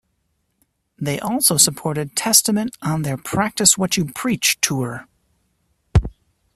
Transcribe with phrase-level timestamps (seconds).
[0.97, 5.07] They also supported Testament on their "Practice What You Preach" tour.